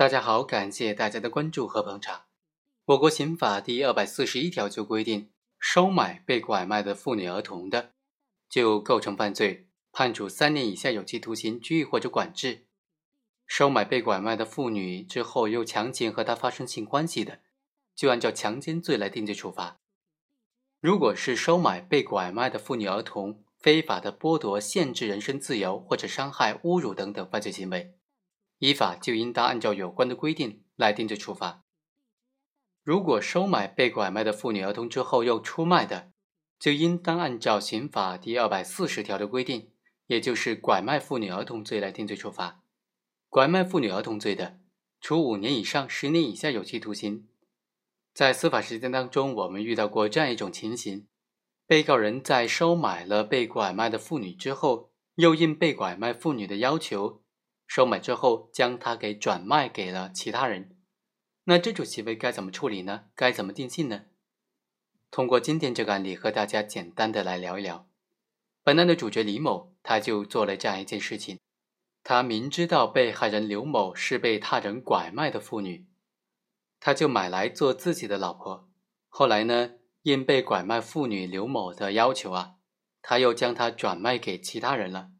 [0.00, 2.22] 大家好，感谢大家的关注和捧场。
[2.86, 7.92] 我国刑法第二百四十一条就规定，收买被拐卖的妇女儿童的，
[8.48, 12.64] 就构成犯罪，判处三年以下有期徒刑、拘役或者管制。
[13.46, 17.40] 收买被拐卖的妇女之后又强行和她发生性关系的，
[17.94, 19.80] 就按照强奸罪来定罪处罚。
[20.80, 27.98] 如果是收买被拐卖的妇女儿童，非法的剥夺、限制人身自由或者伤害、侮辱等等犯罪行为。
[28.60, 31.64] 依法就应当按照有关的规定来定罪处罚。
[32.84, 36.12] 如果收买被拐卖的妇女儿童之后又出卖的，
[36.58, 39.72] 就应当按照刑法第二百四十条的规定，
[40.06, 42.62] 也就是拐卖妇女儿童罪来定罪处罚。
[43.30, 44.60] 拐卖妇女儿童罪的，
[45.00, 47.28] 处五年以上十年以下有期徒刑。
[48.12, 51.06] 在司法实践当中，我们遇到过这样一种情形：
[51.66, 57.22] 被告人在收买了被拐卖的妇女之后，又应被拐卖妇女的要求。
[57.70, 60.76] 收买之后，将它给转卖给了其他人，
[61.44, 63.04] 那这种行为该怎么处理呢？
[63.14, 64.06] 该怎么定性呢？
[65.12, 67.86] 通过今天这个案例，和大家简单的来聊一聊。
[68.64, 71.38] 本案的主角李某，他就做了这样一件事情：
[72.02, 75.86] 他明知道被害人刘某是被他人拐卖的妇女，
[76.80, 78.68] 他就买来做自己的老婆。
[79.08, 82.56] 后来呢，因被拐卖妇女刘某的要求啊，
[83.00, 85.12] 他又将她转卖给其他人了。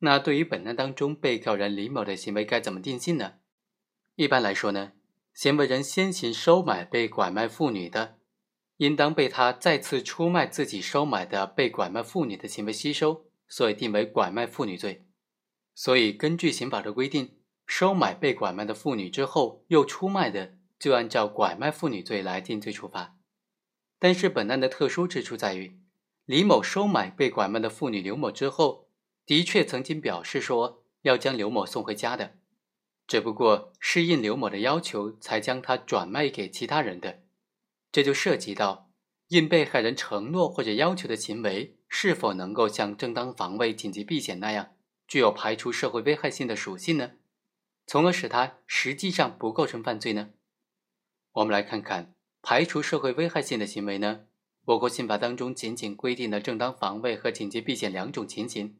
[0.00, 3.34] 那对于本案当中被告人李某的行为该怎么定性呢？
[4.14, 4.92] 一般来说呢，
[5.34, 8.18] 行为人先行收买被拐卖妇女的，
[8.76, 15.04] 应当被他再次出卖自己收买的被拐卖妇女的行为吸收，所以定为拐卖妇女罪。
[15.74, 23.16] 所以根据刑法的规定，收买被拐卖的妇女之后又出卖的，就按照拐卖妇女罪来定罪处罚。
[23.98, 25.80] 但是本案的特殊之处在于，
[26.24, 28.87] 李某收买被拐卖的妇女刘某之后。
[29.28, 32.38] 的确曾经表示说要将刘某送回家的，
[33.06, 37.20] 只不过是应刘某的要求才将他转卖给其他人的，
[37.92, 38.90] 这就涉及到
[39.28, 44.70] 应被害人承诺或者要求的行为是否能够像正当防卫、紧急避险那样
[45.06, 47.10] 具有排除社会危害性的属性呢？
[47.86, 50.30] 从而使他实际上不构成犯罪呢？
[51.32, 54.22] 我们来看看排除社会危害性的行为呢？
[54.64, 58.78] 我国刑法当中仅仅规定了正当防卫和紧急避险两种情形。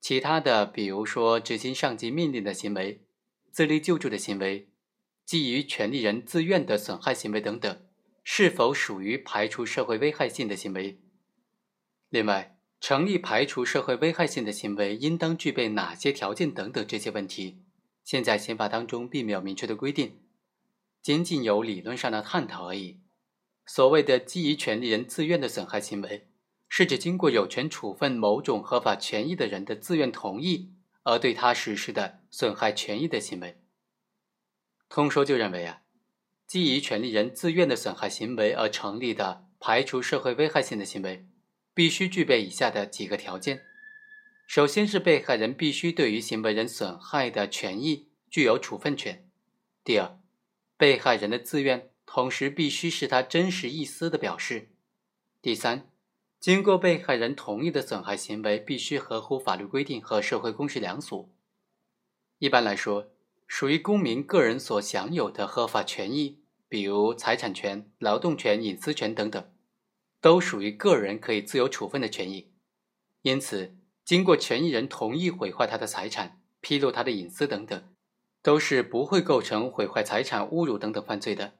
[0.00, 3.02] 其他的，比如说执行上级命令的行为、
[3.50, 4.68] 自力救助的行为、
[5.26, 7.82] 基于权利人自愿的损害行为等等，
[8.24, 10.98] 是否属于排除社会危害性的行为？
[12.08, 17.62] 另外，成立排除社会危害性的行为，应当具备哪些条件等等这些问题，
[18.02, 20.22] 现在刑法当中并没有明确的规定，
[21.02, 23.00] 仅仅有理论上的探讨而已。
[23.66, 26.29] 所谓的基于权利人自愿的损害行为。
[26.72, 30.70] 是指经过有权处分某种合法权益的人的自愿同意
[31.02, 33.60] 而对他实施的损害权益的行为。
[34.88, 35.82] 通说就认为啊，
[36.46, 41.26] 基于权利人自愿的损害行为而成立的排除社会危害性的行为，
[41.74, 43.64] 必须具备以下的几个条件：
[44.46, 49.24] 首先是被害人必须对于行为人损害的权益具有处分权；
[49.82, 50.16] 第二，
[50.76, 54.68] 被害人的自愿同时必须是他真实意思的表示；
[55.42, 55.89] 第三。
[56.40, 61.30] 经过被害人同意的损害行为必须合乎法律规定和社会公序良俗。
[62.38, 63.10] 一般来说，
[63.46, 69.52] 属于公民个人所享有的合法权益，比如财产权、劳动权、隐私权等等，
[70.22, 72.50] 都属于个人可以自由处分的权益。
[73.20, 77.84] 因此，经过权益人同意毁坏他的财产、披露他的隐私等等，
[78.40, 81.58] 都是不会构成毁坏财产、侮辱等等犯罪的。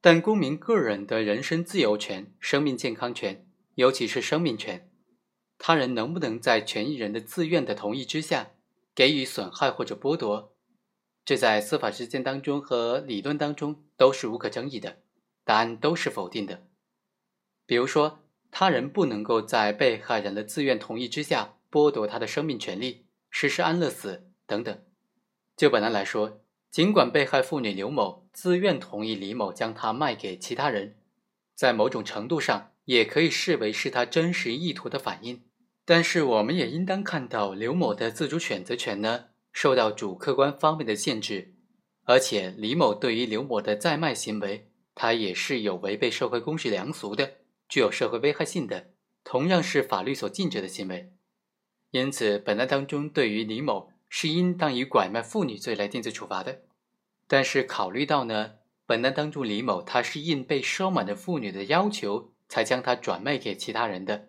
[0.00, 3.46] 但公民个人的人身自由权、生命健康权。
[3.76, 4.90] 尤其是生命权，
[5.56, 8.50] 他人能不能在权益人的自愿的同意之下
[8.94, 10.54] 给予损害或者剥夺，
[11.24, 14.98] 这在司法实践当中和理论当中都是无可争议的，
[15.44, 16.66] 答案都是否定的。
[17.64, 24.84] 比如说，他人不能够在被害人的自愿同意之下剥夺他的生命权利，实施安乐死等等。
[25.56, 30.98] 就本案来说，尽管被害妇女刘某自愿同意李某将她卖给其他人，
[31.54, 32.72] 在某种程度上。
[32.90, 35.44] 也可以视为是他真实意图的反应，
[35.84, 41.54] 但是我们也应当看到刘某的自主选择权呢受到主客观方面的限制，
[42.02, 47.34] 而且李某对于刘某的在卖行为，他也是有违背社会公序良俗的，
[47.68, 48.90] 具有社会危害性的，
[49.22, 51.12] 同样是法律所禁止的行为。
[51.92, 56.62] 因此，本案当中对于李某是应当以拐卖妇女罪来定罪处罚的。
[57.28, 58.54] 但是考虑到呢，
[58.84, 62.32] 本案当中李某他是应被收买的妇女的要求。
[62.50, 64.28] 才将他转卖给其他人的，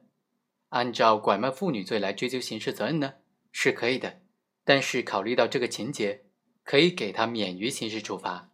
[0.70, 3.16] 按照拐卖妇女罪来追究刑事责任呢，
[3.52, 4.22] 是可以的。
[4.64, 6.26] 但是考虑到这个情节，
[6.64, 8.52] 可以给他免于刑事处罚。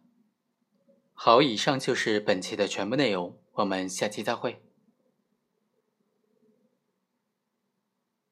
[1.12, 4.62] 好，以上就是本期的全部内容，我们下期再会。